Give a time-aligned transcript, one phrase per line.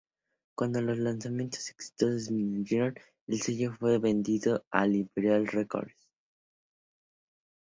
[0.57, 2.95] Cuando los lanzamientos exitosos disminuyeron,
[3.27, 6.09] el sello fue vendido a Imperial Records.